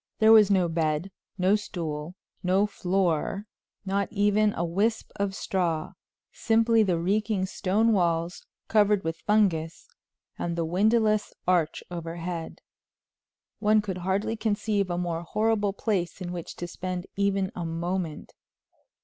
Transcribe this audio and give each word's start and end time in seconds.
There 0.17 0.31
was 0.31 0.49
no 0.49 0.67
bed, 0.67 1.11
no 1.37 1.55
stool, 1.55 2.15
no 2.41 2.65
floor, 2.65 3.45
not 3.85 4.11
even 4.11 4.51
a 4.55 4.65
wisp 4.65 5.11
of 5.17 5.29
a 5.29 5.33
straw; 5.33 5.93
simply 6.31 6.81
the 6.81 6.97
reeking 6.97 7.45
stone 7.45 7.93
walls, 7.93 8.43
covered 8.67 9.03
with 9.03 9.17
fungus, 9.27 9.87
and 10.39 10.55
the 10.55 10.65
windowless 10.65 11.35
arch 11.47 11.83
overhead. 11.91 12.61
One 13.59 13.79
could 13.79 13.99
hardly 13.99 14.35
conceive 14.35 14.89
a 14.89 14.97
more 14.97 15.21
horrible 15.21 15.71
place 15.73 16.19
in 16.19 16.31
which 16.31 16.55
to 16.55 16.67
spend 16.67 17.05
even 17.15 17.51
a 17.53 17.63
moment. 17.63 18.33